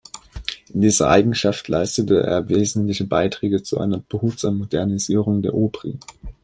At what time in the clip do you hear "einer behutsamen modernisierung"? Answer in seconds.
3.79-5.43